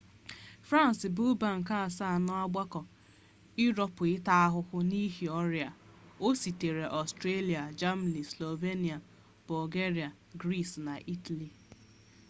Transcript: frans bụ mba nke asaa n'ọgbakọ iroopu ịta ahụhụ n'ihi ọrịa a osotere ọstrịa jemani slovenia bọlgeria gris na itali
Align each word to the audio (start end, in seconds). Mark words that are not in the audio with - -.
frans 0.67 0.99
bụ 1.15 1.23
mba 1.35 1.49
nke 1.59 1.73
asaa 1.85 2.17
n'ọgbakọ 2.25 2.81
iroopu 3.65 4.03
ịta 4.15 4.33
ahụhụ 4.45 4.77
n'ihi 4.89 5.25
ọrịa 5.39 5.67
a 5.75 5.79
osotere 6.27 6.85
ọstrịa 6.99 7.63
jemani 7.79 8.21
slovenia 8.31 8.97
bọlgeria 9.47 10.09
gris 10.41 10.71
na 10.85 10.93
itali 11.15 11.47